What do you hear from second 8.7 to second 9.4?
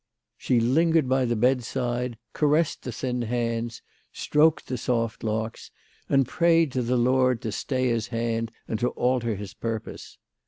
to alter